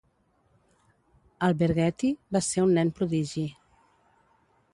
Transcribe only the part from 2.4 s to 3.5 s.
ser un nen prodigi.